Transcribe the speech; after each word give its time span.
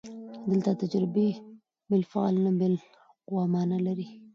دلته 0.49 0.71
تجربې 0.81 1.29
بالفعل 1.89 2.35
نه، 2.45 2.51
بالقوه 2.59 3.43
مانا 3.53 3.77
لري. 3.87 4.07